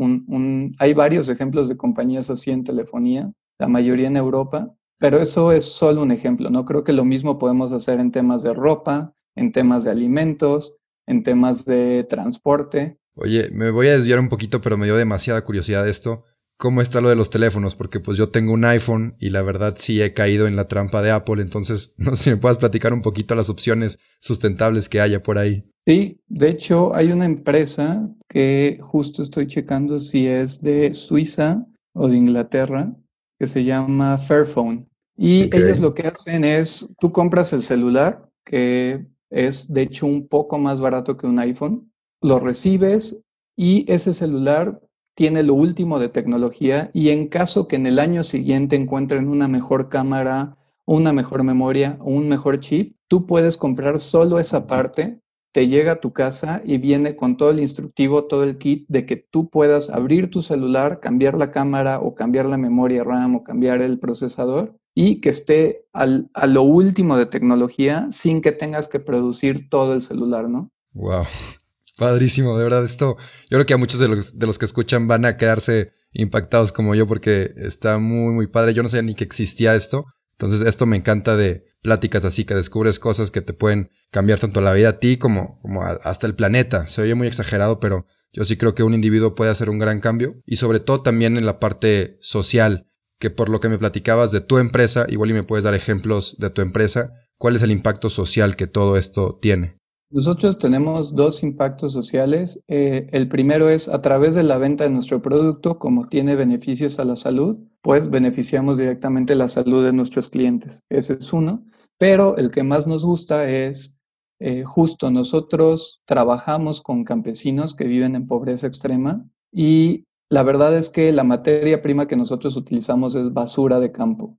hay 0.78 0.95
varios 0.95 1.28
ejemplos 1.28 1.69
de 1.69 1.76
compañías 1.76 2.31
así 2.31 2.52
en 2.52 2.62
telefonía, 2.62 3.33
la 3.59 3.66
mayoría 3.66 4.07
en 4.07 4.16
Europa, 4.16 4.73
pero 4.99 5.19
eso 5.19 5.50
es 5.50 5.64
solo 5.64 6.02
un 6.02 6.12
ejemplo, 6.12 6.49
¿no? 6.49 6.64
Creo 6.64 6.85
que 6.85 6.93
lo 6.93 7.04
mismo 7.04 7.38
podemos 7.38 7.73
hacer 7.73 7.99
en 7.99 8.12
temas 8.12 8.45
de 8.45 8.54
ropa, 8.54 9.14
en 9.35 9.53
temas 9.53 9.85
de 9.85 9.91
alimentos, 9.91 10.76
en 11.07 11.23
temas 11.23 11.64
de 11.64 12.05
transporte. 12.05 12.99
Oye, 13.14 13.50
me 13.53 13.71
voy 13.71 13.88
a 13.88 13.97
desviar 13.97 14.19
un 14.19 14.29
poquito, 14.29 14.61
pero 14.61 14.76
me 14.76 14.87
dio 14.87 14.97
demasiada 14.97 15.45
curiosidad 15.45 15.88
esto. 15.88 16.25
¿Cómo 16.57 16.81
está 16.81 17.00
lo 17.00 17.09
de 17.09 17.17
los 17.17 17.31
teléfonos? 17.31 17.75
Porque 17.75 17.99
pues 18.00 18.17
yo 18.17 18.29
tengo 18.29 18.53
un 18.53 18.64
iPhone 18.64 19.17
y 19.19 19.31
la 19.31 19.43
verdad 19.43 19.75
sí 19.76 20.00
he 20.00 20.12
caído 20.12 20.47
en 20.47 20.55
la 20.55 20.69
trampa 20.69 21.03
de 21.03 21.11
Apple, 21.11 21.43
entonces 21.43 21.95
no 21.99 22.14
sé 22.17 22.25
si 22.25 22.31
me 22.31 22.37
puedas 22.37 22.59
platicar 22.59 22.93
un 22.93 23.03
poquito 23.03 23.35
las 23.35 23.50
opciones 23.50 23.99
sustentables 24.21 24.88
que 24.88 25.00
haya 25.00 25.23
por 25.23 25.38
ahí. 25.38 25.64
Sí, 25.87 26.21
de 26.29 26.49
hecho 26.49 26.95
hay 26.95 27.12
una 27.12 27.26
empresa 27.26 28.03
que 28.29 28.79
justo 28.81 29.23
estoy 29.23 29.47
checando 29.47 30.00
si 30.00 30.26
es 30.26 30.62
de 30.62 30.95
Suiza 30.95 31.67
o 31.93 32.09
de 32.09 32.17
Inglaterra, 32.17 32.97
que 33.38 33.47
se 33.47 33.64
llama 33.64 34.17
Fairphone. 34.19 34.88
Y 35.17 35.55
ellos 35.55 35.79
lo 35.79 35.95
que 35.95 36.09
hacen 36.09 36.45
es, 36.45 36.88
tú 36.99 37.12
compras 37.12 37.53
el 37.53 37.62
celular, 37.62 38.29
que 38.45 39.07
es 39.35 39.73
de 39.73 39.83
hecho 39.83 40.07
un 40.07 40.29
poco 40.29 40.59
más 40.59 40.81
barato 40.81 41.17
que 41.17 41.26
un 41.26 41.38
iPhone. 41.38 41.93
Lo 42.23 42.38
recibes 42.38 43.23
y 43.57 43.91
ese 43.93 44.14
celular 44.14 44.81
tiene 45.14 45.43
lo 45.43 45.55
último 45.55 45.99
de 45.99 46.09
tecnología 46.09 46.91
y 46.95 47.11
en 47.11 47.29
caso 47.29 47.69
que 47.69 47.76
en 47.76 47.87
el 47.87 47.99
año 47.99 48.23
siguiente 48.23 48.76
encuentren 48.76 49.29
una 49.29 49.49
mejor 49.49 49.88
cámara, 49.88 50.57
una 50.87 51.12
mejor 51.12 51.45
memoria 51.45 51.99
o 52.00 52.11
un 52.11 52.29
mejor 52.29 52.61
chip, 52.61 52.97
tú 53.09 53.26
puedes 53.26 53.57
comprar 53.57 53.99
solo 53.99 54.38
esa 54.38 54.67
parte 54.67 55.21
te 55.55 55.69
llega 55.69 55.93
a 55.93 56.00
tu 56.00 56.12
casa 56.12 56.62
y 56.64 56.79
viene 56.79 57.14
con 57.14 57.37
todo 57.37 57.50
el 57.50 57.61
instructivo, 57.61 58.25
todo 58.25 58.43
el 58.43 58.59
kit 58.59 58.87
de 58.88 59.07
que 59.07 59.17
tú 59.17 59.49
puedas 59.50 59.88
abrir 59.88 60.29
tu 60.29 60.43
celular, 60.43 60.99
cambiar 60.99 61.38
la 61.38 61.53
cámara 61.53 62.00
o 62.00 62.17
cambiar 62.17 62.47
la 62.47 62.57
memoria 62.57 63.05
RAM 63.05 63.37
o 63.37 63.45
cambiar 63.45 63.81
el 63.81 64.00
procesador 64.00 64.76
y 64.95 65.21
que 65.21 65.31
esté 65.31 65.87
a 65.93 66.47
lo 66.47 66.63
último 66.63 67.17
de 67.17 67.27
tecnología 67.27 68.07
sin 68.11 68.41
que 68.41 68.53
tengas 68.53 68.89
que 68.89 69.01
producir 69.01 69.69
todo 69.69 69.95
el 69.95 70.03
celular, 70.03 70.49
¿no? 70.49 70.71
Wow, 70.93 71.25
padrísimo, 71.99 72.57
de 72.57 72.65
verdad 72.65 72.85
esto. 72.85 73.17
Yo 73.51 73.57
creo 73.57 73.67
que 73.67 73.75
a 73.75 73.79
muchos 73.79 73.99
de 73.99 74.09
los, 74.09 74.39
de 74.39 74.47
los 74.47 74.59
que 74.59 74.65
escuchan 74.65 75.09
van 75.09 75.25
a 75.25 75.37
quedarse 75.37 75.93
impactados 76.13 76.73
como 76.73 76.95
yo 76.95 77.07
porque 77.07 77.53
está 77.57 77.99
muy, 77.99 78.33
muy 78.33 78.47
padre. 78.47 78.73
Yo 78.73 78.83
no 78.83 78.89
sabía 78.89 79.03
ni 79.03 79.15
que 79.15 79.25
existía 79.25 79.75
esto. 79.75 80.05
Entonces 80.33 80.63
esto 80.63 80.87
me 80.87 80.97
encanta 80.97 81.37
de 81.37 81.65
pláticas 81.83 82.25
así, 82.25 82.45
que 82.45 82.55
descubres 82.55 82.99
cosas 82.99 83.31
que 83.31 83.43
te 83.43 83.53
pueden 83.53 83.91
cambiar 84.11 84.41
tanto 84.41 84.61
la 84.61 84.73
vida 84.73 84.91
a 84.91 84.99
ti 84.99 85.17
como, 85.17 85.59
como 85.61 85.83
hasta 85.83 86.27
el 86.27 86.35
planeta. 86.35 86.87
Se 86.87 87.03
oye 87.03 87.15
muy 87.15 87.27
exagerado, 87.27 87.79
pero 87.79 88.07
yo 88.33 88.45
sí 88.45 88.57
creo 88.57 88.75
que 88.75 88.83
un 88.83 88.95
individuo 88.95 89.35
puede 89.35 89.51
hacer 89.51 89.71
un 89.71 89.79
gran 89.79 90.01
cambio 90.01 90.41
y 90.47 90.57
sobre 90.57 90.81
todo 90.81 91.03
también 91.03 91.37
en 91.37 91.47
la 91.47 91.61
parte 91.61 92.17
social, 92.21 92.89
que 93.25 93.31
por 93.31 93.49
lo 93.49 93.59
que 93.59 93.71
me 93.71 93.78
platicabas 93.78 94.33
de 94.33 94.43
tu 94.43 94.59
empresa, 94.59 95.07
igual 95.09 95.31
y 95.31 95.33
me 95.33 95.45
puedes 95.45 95.64
dar 95.64 95.73
ejemplos 95.73 96.37
de 96.38 96.50
tu 96.50 96.61
empresa, 96.61 97.14
¿cuál 97.38 97.57
es 97.57 97.62
el 97.62 97.71
impacto 97.71 98.11
social 98.11 98.54
que 98.54 98.66
todo 98.66 98.99
esto 98.99 99.38
tiene? 99.40 99.78
Nosotros 100.11 100.59
tenemos 100.59 101.14
dos 101.14 101.43
impactos 101.43 101.95
sociales. 101.95 102.61
Eh, 102.69 103.09
el 103.12 103.26
primero 103.28 103.71
es 103.71 103.88
a 103.88 104.02
través 104.02 104.35
de 104.35 104.43
la 104.43 104.59
venta 104.59 104.85
de 104.85 104.90
nuestro 104.90 105.23
producto, 105.23 105.78
como 105.78 106.07
tiene 106.07 106.37
beneficios 106.37 106.99
a 106.99 107.04
la 107.04 107.16
salud, 107.16 107.59
pues 107.81 108.11
beneficiamos 108.11 108.76
directamente 108.76 109.35
la 109.37 109.49
salud 109.49 109.83
de 109.83 109.95
nuestros 109.95 110.28
clientes. 110.28 110.83
Ese 110.90 111.14
es 111.14 111.33
uno. 111.33 111.64
Pero 111.97 112.37
el 112.37 112.50
que 112.50 112.62
más 112.62 112.87
nos 112.87 113.07
gusta 113.07 113.49
es 113.49 113.97
eh, 114.38 114.64
justo 114.64 115.11
nosotros 115.11 116.02
trabajamos 116.04 116.83
con 116.83 117.04
campesinos 117.04 117.75
que 117.75 117.85
viven 117.85 118.16
en 118.16 118.26
pobreza 118.26 118.66
extrema 118.66 119.26
y 119.50 120.04
la 120.35 120.43
verdad 120.43 120.76
es 120.76 120.91
que 120.91 121.12
la 121.12 121.23
materia 121.23 121.81
prima 121.81 122.09
que 122.09 122.17
nosotros 122.17 122.57
utilizamos 122.57 123.14
es 123.14 123.33
basura 123.33 123.79
de 123.79 123.93
campo. 123.93 124.37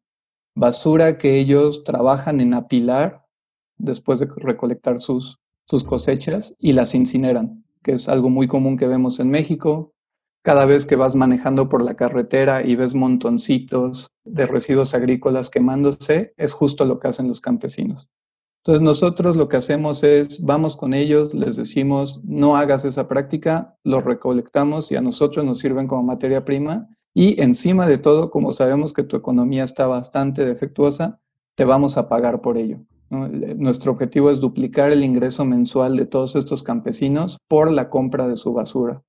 Basura 0.54 1.18
que 1.18 1.40
ellos 1.40 1.86
trabajan 1.86 2.42
en 2.42 2.54
apilar 2.54 3.26
después 3.78 4.20
de 4.20 4.28
recolectar 4.36 5.00
sus, 5.00 5.40
sus 5.66 5.86
cosechas 5.86 6.54
y 6.60 6.74
las 6.74 6.96
incineran, 6.96 7.64
que 7.82 7.94
es 7.94 8.10
algo 8.10 8.30
muy 8.30 8.46
común 8.46 8.76
que 8.76 8.88
vemos 8.88 9.22
en 9.22 9.30
México. 9.30 9.94
Cada 10.44 10.66
vez 10.66 10.86
que 10.86 10.98
vas 10.98 11.16
manejando 11.16 11.70
por 11.70 11.82
la 11.82 11.96
carretera 11.96 12.66
y 12.66 12.76
ves 12.76 12.94
montoncitos 12.94 14.12
de 14.26 14.48
residuos 14.48 14.96
agrícolas 14.96 15.50
quemándose, 15.50 16.34
es 16.36 16.52
justo 16.52 16.84
lo 16.84 17.00
que 17.00 17.08
hacen 17.08 17.30
los 17.30 17.40
campesinos. 17.40 18.10
Entonces 18.66 18.82
nosotros 18.82 19.36
lo 19.36 19.48
que 19.48 19.58
hacemos 19.58 20.02
es, 20.04 20.44
vamos 20.44 20.76
con 20.76 20.96
ellos, 20.96 21.36
les 21.36 21.56
decimos, 21.56 22.20
no 22.24 22.58
hagas 22.58 22.84
esa 22.84 23.08
práctica, 23.08 23.78
los 23.84 24.04
recolectamos 24.04 24.92
y 24.92 24.96
a 24.96 25.02
nosotros 25.02 25.46
nos 25.46 25.60
sirven 25.60 25.86
como 25.86 26.02
materia 26.02 26.44
prima 26.46 26.90
y 27.14 27.40
encima 27.40 27.86
de 27.86 28.00
todo, 28.00 28.32
como 28.32 28.52
sabemos 28.52 28.92
que 28.92 29.04
tu 29.04 29.18
economía 29.18 29.64
está 29.64 29.86
bastante 29.86 30.44
defectuosa, 30.44 31.20
te 31.54 31.64
vamos 31.64 31.96
a 31.96 32.10
pagar 32.10 32.42
por 32.42 32.58
ello. 32.58 32.80
Nuestro 33.12 33.92
objetivo 33.92 34.32
es 34.32 34.40
duplicar 34.40 34.92
el 34.92 35.04
ingreso 35.04 35.46
mensual 35.46 35.96
de 35.96 36.08
todos 36.08 36.36
estos 36.36 36.64
campesinos 36.64 37.38
por 37.48 37.72
la 37.72 37.92
compra 37.92 38.28
de 38.28 38.36
su 38.36 38.52
basura 38.52 39.04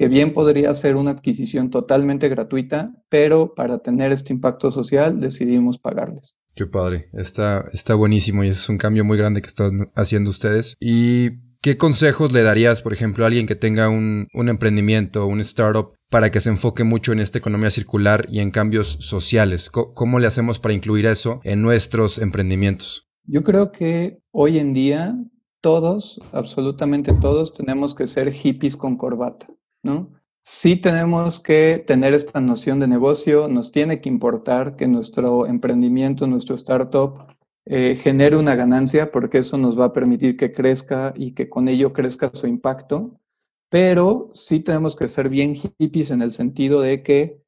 que 0.00 0.08
bien 0.08 0.32
podría 0.32 0.72
ser 0.72 0.96
una 0.96 1.10
adquisición 1.10 1.68
totalmente 1.68 2.30
gratuita, 2.30 2.94
pero 3.10 3.52
para 3.54 3.80
tener 3.80 4.12
este 4.12 4.32
impacto 4.32 4.70
social 4.70 5.20
decidimos 5.20 5.76
pagarles. 5.76 6.38
Qué 6.54 6.64
padre, 6.64 7.10
está, 7.12 7.66
está 7.74 7.96
buenísimo 7.96 8.42
y 8.42 8.48
es 8.48 8.66
un 8.70 8.78
cambio 8.78 9.04
muy 9.04 9.18
grande 9.18 9.42
que 9.42 9.48
están 9.48 9.90
haciendo 9.94 10.30
ustedes. 10.30 10.74
¿Y 10.80 11.32
qué 11.60 11.76
consejos 11.76 12.32
le 12.32 12.42
darías, 12.42 12.80
por 12.80 12.94
ejemplo, 12.94 13.24
a 13.24 13.26
alguien 13.26 13.46
que 13.46 13.56
tenga 13.56 13.90
un, 13.90 14.26
un 14.32 14.48
emprendimiento, 14.48 15.26
un 15.26 15.42
startup, 15.42 15.92
para 16.08 16.30
que 16.30 16.40
se 16.40 16.48
enfoque 16.48 16.82
mucho 16.82 17.12
en 17.12 17.20
esta 17.20 17.36
economía 17.36 17.68
circular 17.68 18.24
y 18.30 18.40
en 18.40 18.52
cambios 18.52 18.96
sociales? 19.00 19.68
¿Cómo 19.68 20.18
le 20.18 20.28
hacemos 20.28 20.58
para 20.58 20.72
incluir 20.72 21.04
eso 21.04 21.42
en 21.44 21.60
nuestros 21.60 22.16
emprendimientos? 22.16 23.06
Yo 23.26 23.42
creo 23.42 23.70
que 23.70 24.16
hoy 24.32 24.60
en 24.60 24.72
día 24.72 25.14
todos, 25.60 26.22
absolutamente 26.32 27.12
todos, 27.20 27.52
tenemos 27.52 27.94
que 27.94 28.06
ser 28.06 28.32
hippies 28.32 28.78
con 28.78 28.96
corbata. 28.96 29.46
¿No? 29.82 30.12
Sí 30.42 30.76
tenemos 30.76 31.38
que 31.40 31.84
tener 31.86 32.14
esta 32.14 32.40
noción 32.40 32.80
de 32.80 32.88
negocio, 32.88 33.46
nos 33.48 33.72
tiene 33.72 34.00
que 34.00 34.08
importar 34.08 34.76
que 34.76 34.88
nuestro 34.88 35.46
emprendimiento, 35.46 36.26
nuestro 36.26 36.54
startup 36.54 37.26
eh, 37.66 37.94
genere 37.94 38.36
una 38.36 38.54
ganancia 38.54 39.10
porque 39.12 39.38
eso 39.38 39.58
nos 39.58 39.78
va 39.78 39.86
a 39.86 39.92
permitir 39.92 40.36
que 40.36 40.52
crezca 40.52 41.12
y 41.16 41.32
que 41.32 41.48
con 41.48 41.68
ello 41.68 41.92
crezca 41.92 42.30
su 42.32 42.46
impacto, 42.46 43.20
pero 43.68 44.30
sí 44.32 44.60
tenemos 44.60 44.96
que 44.96 45.08
ser 45.08 45.28
bien 45.28 45.54
hippies 45.54 46.10
en 46.10 46.22
el 46.22 46.32
sentido 46.32 46.80
de 46.80 47.02
que 47.02 47.42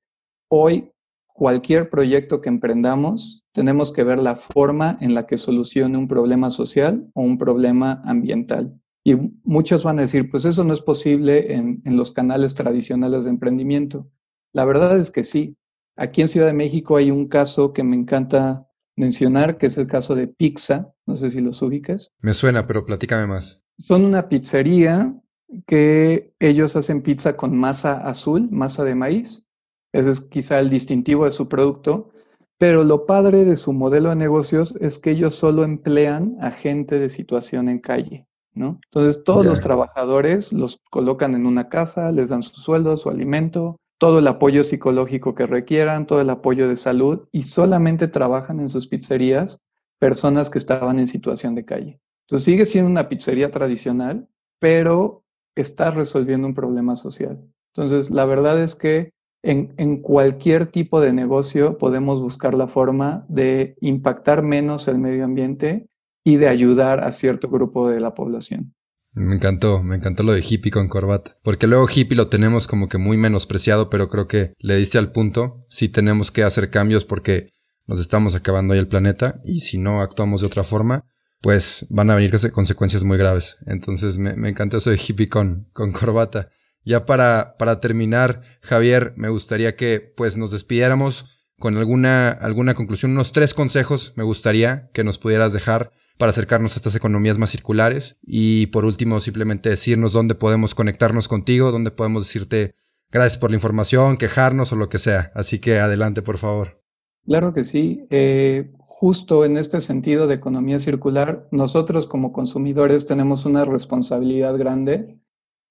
hoy 0.49 0.93
cualquier 1.27 1.89
proyecto 1.89 2.41
que 2.41 2.51
emprendamos 2.51 3.43
tenemos 3.53 3.91
que 3.91 4.05
ver 4.05 4.19
la 4.19 4.37
forma 4.37 4.99
en 5.01 5.15
la 5.15 5.27
que 5.27 5.39
solucione 5.39 5.99
un 5.99 6.09
problema 6.09 6.51
social 6.51 7.11
o 7.15 7.23
un 7.23 7.39
problema 7.39 8.01
ambiental. 8.05 8.82
Y 9.05 9.15
muchos 9.43 9.83
van 9.83 9.99
a 9.99 10.03
decir, 10.03 10.31
pues 10.31 10.45
eso 10.45 10.63
no 10.65 10.73
es 10.73 10.81
posible 10.81 11.55
en, 11.55 11.83
los 11.85 12.13
canales 12.13 12.55
tradicionales 12.55 13.25
de 13.25 13.31
emprendimiento. 13.31 14.09
La 14.53 14.65
verdad 14.65 14.97
es 14.99 15.11
que 15.11 15.25
sí. 15.25 15.57
Aquí 15.97 16.21
en 16.21 16.29
Ciudad 16.29 16.47
de 16.47 16.53
México 16.53 16.97
hay 16.97 17.11
un 17.11 17.27
caso 17.27 17.73
que 17.73 17.83
me 17.83 17.97
encanta 17.97 18.69
mencionar, 18.97 19.59
que 19.59 19.67
es 19.67 19.77
el 19.77 19.87
caso 19.87 20.15
de 20.15 20.29
Pizza. 20.29 20.95
No 21.07 21.17
sé 21.17 21.31
si 21.31 21.41
los 21.41 21.61
ubicas. 21.63 22.13
Me 22.21 22.33
suena, 22.33 22.67
pero 22.67 22.85
platícame 22.85 23.27
más. 23.27 23.63
Son 23.79 24.05
una 24.05 24.29
pizzería 24.29 25.21
que 25.67 26.35
ellos 26.39 26.77
hacen 26.77 27.03
pizza 27.03 27.37
con 27.37 27.57
masa 27.57 28.07
azul, 28.07 28.49
masa 28.51 28.85
de 28.85 28.95
maíz. 28.95 29.45
Ese 29.93 30.11
es 30.11 30.21
quizá 30.21 30.61
el 30.61 30.71
distintivo 30.71 31.25
de 31.25 31.33
su 31.33 31.49
producto. 31.49 32.11
Pero 32.57 32.85
lo 32.85 33.07
padre 33.07 33.45
de 33.45 33.57
su 33.57 33.73
modelo 33.73 34.11
de 34.11 34.17
negocios 34.17 34.75
es 34.81 35.01
que 35.01 35.11
ellos 35.11 35.35
solo 35.35 35.65
emplean 35.65 36.37
a 36.41 36.53
gente 36.53 37.01
de 37.01 37.09
situación 37.09 37.69
en 37.69 37.81
calle. 37.81 38.29
Entonces 38.55 39.25
todos 39.25 39.45
los 39.45 39.61
trabajadores 39.61 40.53
los 40.53 40.79
colocan 40.91 41.35
en 41.35 41.47
una 41.47 41.69
casa, 41.69 42.13
les 42.13 42.29
dan 42.29 42.43
su 42.43 42.61
sueldo, 42.61 42.97
su 42.97 43.09
alimento, 43.09 43.77
todo 43.99 44.19
el 44.19 44.27
apoyo 44.27 44.65
psicológico 44.65 45.35
que 45.35 45.47
requieran, 45.47 46.07
todo 46.07 46.21
el 46.21 46.31
apoyo 46.31 46.69
de 46.69 46.77
salud 46.77 47.29
y 47.33 47.43
solamente 47.43 48.09
trabajan 48.09 48.61
en 48.61 48.69
sus 48.69 48.87
pizzerías 48.87 49.61
personas 49.99 50.51
que 50.51 50.59
estaban 50.59 50.99
en 50.99 51.07
situación 51.07 51.55
de 51.55 51.65
calle. 51.65 52.01
Entonces 52.27 52.45
sigue 52.45 52.67
siendo 52.67 52.91
una 52.91 53.09
pizzería 53.09 53.51
tradicional, 53.51 54.29
pero 54.59 55.25
está 55.55 55.91
resolviendo 55.91 56.47
un 56.47 56.55
problema 56.55 56.97
social. 56.97 57.41
Entonces 57.75 58.11
la 58.11 58.25
verdad 58.25 58.61
es 58.61 58.75
que 58.75 59.11
en, 59.45 59.75
en, 59.77 60.03
cualquier 60.03 60.67
tipo 60.67 61.01
de 61.01 61.13
negocio 61.13 61.79
podemos 61.79 62.21
buscar 62.21 62.55
la 62.55 62.69
forma 62.69 63.25
de 63.29 63.77
impactar 63.81 64.43
menos 64.43 64.87
el 64.87 64.99
medio 64.99 65.25
ambiente 65.25 65.89
y 66.25 66.37
de 66.37 66.49
ayudar 66.49 67.05
a 67.05 67.13
cierto 67.13 67.49
grupo 67.49 67.89
de 67.89 68.01
la 68.01 68.15
población. 68.15 68.75
Me 69.15 69.35
encantó, 69.35 69.83
me 69.83 69.97
encantó 69.97 70.23
lo 70.23 70.33
de 70.33 70.43
hippie 70.47 70.73
con 70.73 70.89
corbata. 70.89 71.37
Porque 71.43 71.67
luego 71.67 71.87
hippie 71.87 72.17
lo 72.17 72.29
tenemos 72.29 72.67
como 72.67 72.89
que 72.89 72.97
muy 72.97 73.17
menospreciado, 73.17 73.91
pero 73.91 74.09
creo 74.09 74.27
que 74.27 74.55
le 74.59 74.77
diste 74.77 74.99
al 74.99 75.13
punto. 75.13 75.67
Sí 75.69 75.89
tenemos 75.89 76.31
que 76.31 76.45
hacer 76.45 76.71
cambios 76.71 77.05
porque 77.05 77.51
nos 77.87 78.01
estamos 78.01 78.35
acabando 78.35 78.73
ahí 78.73 78.81
el 78.81 78.89
planeta 78.89 79.41
y 79.45 79.61
si 79.61 79.77
no 79.77 80.01
actuamos 80.01 80.41
de 80.41 80.47
otra 80.47 80.65
forma, 80.65 81.05
pues 81.43 81.87
van 81.91 82.09
a 82.09 82.15
venir 82.15 82.33
consecuencias 82.53 83.05
muy 83.05 83.19
graves. 83.19 83.59
Entonces 83.67 84.17
me, 84.17 84.49
encantó 84.49 84.79
eso 84.79 84.91
de 84.91 85.01
hippie 85.05 85.29
con, 85.29 85.69
con 85.75 85.93
corbata. 85.93 86.49
Ya 86.85 87.05
para, 87.05 87.57
para 87.59 87.81
terminar, 87.81 88.43
Javier, 88.63 89.13
me 89.17 89.29
gustaría 89.29 89.77
que 89.77 90.01
pues 90.17 90.37
nos 90.37 90.53
despidiéramos 90.53 91.27
con 91.59 91.77
alguna, 91.77 92.31
alguna 92.31 92.75
conclusión, 92.75 93.13
unos 93.13 93.33
tres 93.33 93.55
consejos 93.55 94.15
me 94.17 94.25
gustaría 94.25 94.91
que 94.93 95.05
nos 95.05 95.19
pudieras 95.19 95.53
dejar 95.53 95.93
para 96.23 96.31
acercarnos 96.31 96.75
a 96.75 96.77
estas 96.77 96.95
economías 96.95 97.37
más 97.37 97.51
circulares. 97.51 98.21
Y 98.23 98.67
por 98.67 98.85
último, 98.85 99.19
simplemente 99.19 99.71
decirnos 99.71 100.13
dónde 100.13 100.37
podemos 100.37 100.73
conectarnos 100.73 101.27
contigo, 101.27 101.73
dónde 101.73 101.91
podemos 101.91 102.29
decirte 102.29 102.77
gracias 103.11 103.39
por 103.39 103.51
la 103.51 103.57
información, 103.57 104.17
quejarnos 104.17 104.73
o 104.73 104.77
lo 104.77 104.89
que 104.89 105.01
sea. 105.01 105.33
Así 105.35 105.59
que 105.59 105.81
adelante, 105.81 106.23
por 106.23 106.39
favor. 106.39 106.81
Claro 107.27 107.53
que 107.53 107.65
sí. 107.65 108.07
Eh, 108.11 108.71
justo 108.79 109.45
en 109.45 109.57
este 109.57 109.81
sentido 109.81 110.29
de 110.29 110.37
economía 110.37 110.79
circular, 110.79 111.49
nosotros 111.51 112.07
como 112.07 112.33
consumidores 112.33 113.05
tenemos 113.05 113.45
una 113.45 113.65
responsabilidad 113.65 114.57
grande. 114.57 115.19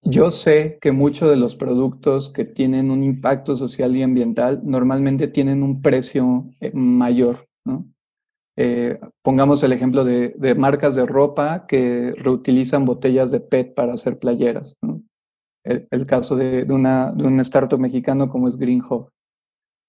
Yo 0.02 0.32
sé 0.32 0.80
que 0.82 0.92
muchos 0.92 1.30
de 1.30 1.38
los 1.38 1.56
productos 1.56 2.30
que 2.30 2.44
tienen 2.44 2.92
un 2.92 3.04
impacto 3.04 3.56
social 3.56 3.96
y 3.96 4.04
ambiental 4.04 4.60
normalmente 4.66 5.30
tienen 5.30 5.64
un 5.64 5.82
precio 5.82 6.50
eh, 6.60 6.72
mayor, 6.74 7.48
¿no? 7.64 7.88
Eh, 8.64 9.00
pongamos 9.24 9.64
el 9.64 9.74
ejemplo 9.74 10.04
de, 10.04 10.56
marcas 10.56 10.94
de 10.94 11.08
ropa 11.08 11.66
que 11.66 12.14
reutilizan 12.16 12.86
botellas 12.86 13.32
de 13.32 13.40
PET 13.40 13.74
para 13.74 13.94
hacer 13.94 14.20
playeras. 14.20 14.78
El, 15.64 16.06
caso 16.06 16.36
de, 16.36 16.68
una, 16.70 17.12
de 17.12 17.24
un 17.24 17.40
startup 17.40 17.80
mexicano 17.80 18.30
como 18.30 18.48
es 18.48 18.58
Green 18.58 18.84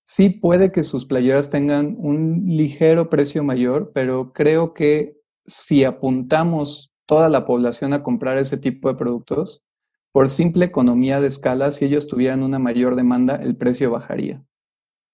Sí 0.05 0.31
puede 0.31 0.73
que 0.73 0.85
sus 0.85 1.05
playeras 1.05 1.51
tengan 1.51 1.97
un 1.99 2.45
ligero 2.47 3.11
precio 3.11 3.45
mayor, 3.45 3.93
pero 3.93 4.33
creo 4.33 4.73
que 4.73 5.21
si 5.45 5.85
apuntamos 5.85 6.95
toda 7.05 7.29
la 7.29 7.45
población 7.45 7.93
a 7.93 8.03
comprar 8.03 8.39
ese 8.39 8.57
tipo 8.57 8.89
de 8.89 8.95
productos, 8.95 9.63
por 10.13 10.31
simple 10.31 10.65
economía 10.65 11.21
de 11.21 11.29
escala, 11.29 11.73
si 11.73 11.85
ellos 11.85 12.07
tuvieran 12.07 12.43
una 12.43 12.59
mayor 12.59 12.97
demanda, 12.97 13.37
el 13.37 13.55
precio 13.55 13.91
bajaría. 13.91 14.43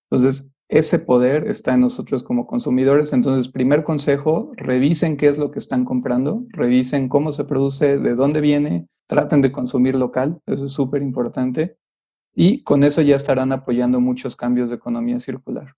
Entonces, 0.09 0.49
ese 0.69 0.99
poder 0.99 1.49
está 1.49 1.75
en 1.75 1.81
nosotros 1.81 2.23
como 2.23 2.47
consumidores. 2.47 3.13
Entonces, 3.13 3.49
primer 3.49 3.85
consejo, 3.85 4.53
revisen 4.57 5.17
qué 5.17 5.29
es 5.29 5.39
lo 5.39 5.51
que 5.51 5.59
están 5.59 5.85
comprando, 5.85 6.45
revisen 6.49 7.09
cómo 7.09 7.33
se 7.33 7.45
produce, 7.45 7.99
de 7.99 8.15
dónde 8.15 8.41
viene, 8.41 8.87
traten 9.07 9.41
de 9.41 9.51
consumir 9.51 9.95
local, 9.95 10.41
eso 10.47 10.67
es 10.67 10.73
súper 10.73 11.03
importante. 11.03 11.79
Y 12.35 12.63
con 12.63 12.85
eso 12.85 13.01
ya 13.03 13.17
estarán 13.17 13.51
apoyando 13.53 14.01
muchos 14.01 14.37
cambios 14.37 14.69
de 14.69 14.77
economía 14.77 15.19
circular. 15.19 15.75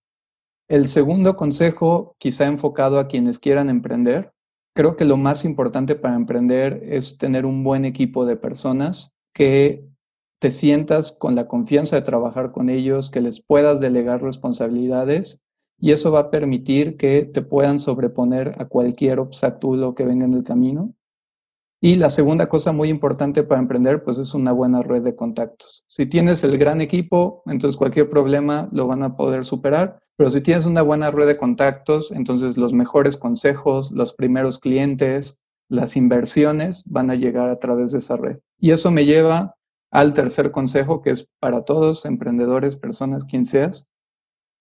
El 0.69 0.89
segundo 0.89 1.37
consejo, 1.37 2.17
quizá 2.19 2.47
enfocado 2.47 2.99
a 2.99 3.09
quienes 3.09 3.39
quieran 3.39 3.71
emprender, 3.71 4.33
creo 4.75 4.97
que 4.97 5.05
lo 5.05 5.17
más 5.17 5.45
importante 5.45 5.95
para 5.95 6.17
emprender 6.17 6.83
es 6.85 7.19
tener 7.19 7.47
un 7.47 7.65
buen 7.65 7.85
equipo 7.85 8.27
de 8.27 8.37
personas 8.37 9.13
que 9.33 9.90
te 10.41 10.51
sientas 10.51 11.13
con 11.13 11.35
la 11.35 11.47
confianza 11.47 11.97
de 11.97 12.03
trabajar 12.03 12.51
con 12.51 12.71
ellos, 12.71 13.11
que 13.11 13.21
les 13.21 13.41
puedas 13.43 13.79
delegar 13.79 14.23
responsabilidades 14.23 15.45
y 15.79 15.93
eso 15.93 16.11
va 16.11 16.21
a 16.21 16.31
permitir 16.31 16.97
que 16.97 17.25
te 17.25 17.43
puedan 17.43 17.79
sobreponer 17.79 18.57
a 18.59 18.67
cualquier 18.67 19.19
obstáculo 19.19 19.95
que 19.95 20.07
venga 20.07 20.25
en 20.25 20.35
el 20.35 20.45
camino. 20.45 20.95
Y 21.83 21.97
la 21.97 22.11
segunda 22.11 22.49
cosa 22.49 22.73
muy 22.73 22.89
importante 22.89 23.43
para 23.43 23.61
emprender, 23.61 24.03
pues 24.03 24.19
es 24.19 24.35
una 24.35 24.53
buena 24.53 24.83
red 24.83 25.03
de 25.03 25.17
contactos. 25.17 25.85
Si 25.89 26.05
tienes 26.05 26.45
el 26.45 26.59
gran 26.59 26.83
equipo, 26.83 27.43
entonces 27.47 27.79
cualquier 27.79 28.11
problema 28.11 28.69
lo 28.73 28.87
van 28.87 29.03
a 29.03 29.17
poder 29.17 29.47
superar, 29.47 29.99
pero 30.17 30.31
si 30.31 30.43
tienes 30.43 30.67
una 30.67 30.83
buena 30.83 31.11
red 31.11 31.27
de 31.27 31.39
contactos, 31.39 32.11
entonces 32.13 32.59
los 32.59 32.75
mejores 32.75 33.17
consejos, 33.17 33.91
los 33.93 34.13
primeros 34.13 34.59
clientes, 34.59 35.39
las 35.71 35.97
inversiones 35.97 36.83
van 36.85 37.11
a 37.11 37.15
llegar 37.15 37.49
a 37.49 37.59
través 37.59 37.93
de 37.93 37.99
esa 37.99 38.17
red. 38.19 38.39
Y 38.59 38.73
eso 38.73 38.91
me 38.91 39.07
lleva 39.07 39.55
al 39.91 40.15
tercer 40.15 40.51
consejo, 40.51 41.03
que 41.03 41.11
es 41.11 41.29
para 41.41 41.65
todos, 41.65 42.05
emprendedores, 42.05 42.77
personas, 42.77 43.25
quien 43.25 43.45
seas. 43.45 43.89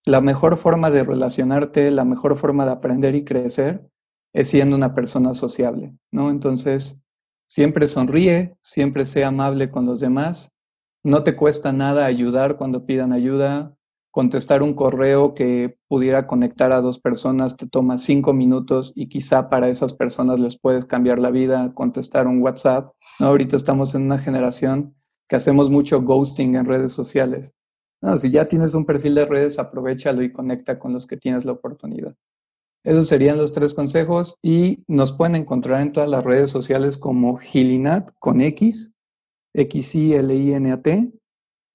La 0.06 0.22
mejor 0.22 0.58
forma 0.58 0.92
de 0.92 1.04
relacionarte, 1.04 1.92
la 1.92 2.06
mejor 2.06 2.36
forma 2.36 2.66
de 2.66 2.72
aprender 2.72 3.16
y 3.16 3.26
crecer 3.26 3.90
es 4.34 4.50
siendo 4.50 4.76
una 4.76 4.94
persona 4.94 5.34
sociable, 5.34 5.94
¿no? 6.12 6.30
Entonces, 6.30 7.02
siempre 7.48 7.88
sonríe, 7.88 8.56
siempre 8.62 9.06
sea 9.06 9.28
amable 9.28 9.70
con 9.70 9.86
los 9.86 10.00
demás. 10.00 10.52
No 11.04 11.24
te 11.24 11.36
cuesta 11.36 11.74
nada 11.74 12.06
ayudar 12.06 12.58
cuando 12.58 12.86
pidan 12.86 13.12
ayuda 13.12 13.76
contestar 14.12 14.64
un 14.64 14.74
correo 14.74 15.34
que 15.34 15.78
pudiera 15.88 16.26
conectar 16.26 16.72
a 16.72 16.82
dos 16.82 17.00
personas 17.00 17.58
te 17.58 17.68
toma 17.68 17.98
cinco 17.98 18.34
minutos 18.34 18.92
y 18.96 19.08
quizá 19.08 19.50
para 19.50 19.70
esas 19.70 19.94
personas 19.94 20.40
les 20.40 20.60
puedes 20.60 20.86
cambiar 20.86 21.20
la 21.20 21.32
vida, 21.32 21.74
contestar 21.74 22.28
un 22.28 22.42
WhatsApp. 22.42 22.92
¿no? 23.20 23.28
Ahorita 23.28 23.56
estamos 23.56 23.94
en 23.96 24.04
una 24.04 24.18
generación 24.18 24.96
que 25.30 25.36
hacemos 25.36 25.70
mucho 25.70 26.02
ghosting 26.02 26.56
en 26.56 26.66
redes 26.66 26.92
sociales. 26.92 27.54
Si 28.18 28.32
ya 28.32 28.46
tienes 28.46 28.74
un 28.74 28.86
perfil 28.86 29.16
de 29.16 29.26
redes, 29.26 29.60
aprovechalo 29.60 30.24
y 30.24 30.34
conecta 30.34 30.80
con 30.80 30.92
los 30.92 31.06
que 31.06 31.18
tienes 31.18 31.46
la 31.46 31.52
oportunidad. 31.52 32.16
Esos 32.84 33.08
serían 33.08 33.38
los 33.38 33.52
tres 33.52 33.74
consejos 33.74 34.38
y 34.42 34.84
nos 34.88 35.12
pueden 35.14 35.36
encontrar 35.36 35.82
en 35.82 35.92
todas 35.92 36.10
las 36.10 36.24
redes 36.24 36.50
sociales 36.50 36.98
como 36.98 37.38
Gilinat 37.38 38.12
con 38.20 38.42
X, 38.42 38.92
X-I-L-I-N-A-T, 39.54 41.12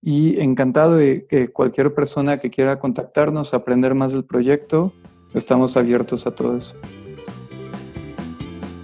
y 0.03 0.41
encantado 0.41 0.97
de 0.97 1.27
que 1.27 1.49
cualquier 1.49 1.95
persona 1.95 2.39
que 2.39 2.51
quiera 2.51 2.79
contactarnos, 2.79 3.55
aprender 3.55 3.95
más 3.95 4.13
del 4.13 4.25
proyecto, 4.25 4.93
estamos 5.35 5.77
abiertos 5.77 6.27
a 6.27 6.35
todo 6.35 6.57
eso. 6.57 6.75